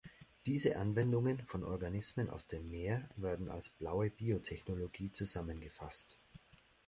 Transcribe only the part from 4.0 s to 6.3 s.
Biotechnologie zusammengefasst.